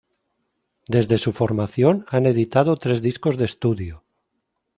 Desde 0.87 1.19
su 1.19 1.31
formación 1.31 2.05
han 2.09 2.25
editado 2.25 2.75
tres 2.77 3.03
discos 3.03 3.37
de 3.37 3.45
estudio. 3.45 4.03